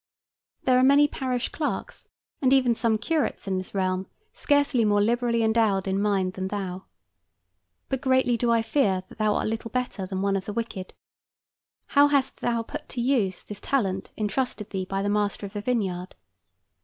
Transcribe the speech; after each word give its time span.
There 0.63 0.79
are 0.79 0.83
many 0.83 1.07
parish 1.07 1.49
clerks, 1.49 2.09
and 2.41 2.51
even 2.51 2.73
some 2.73 2.97
curates 2.97 3.47
in 3.47 3.59
this 3.59 3.75
realm, 3.75 4.07
scarcely 4.33 4.83
more 4.83 4.99
liberally 4.99 5.43
endowed 5.43 5.87
in 5.87 6.01
mind 6.01 6.33
than 6.33 6.47
thou. 6.47 6.85
But 7.87 8.01
greatly 8.01 8.35
do 8.35 8.49
I 8.49 8.63
fear 8.63 9.03
that 9.07 9.19
thou 9.19 9.35
art 9.35 9.45
little 9.47 9.69
better 9.69 10.07
than 10.07 10.23
one 10.23 10.35
of 10.35 10.45
the 10.45 10.53
wicked. 10.53 10.95
How 11.89 12.07
hast 12.07 12.37
thou 12.41 12.63
put 12.63 12.89
to 12.89 12.99
use 12.99 13.43
this 13.43 13.59
talent 13.59 14.11
entrusted 14.17 14.71
thee 14.71 14.85
by 14.85 15.03
the 15.03 15.07
Master 15.09 15.45
of 15.45 15.53
the 15.53 15.61
vineyard? 15.61 16.15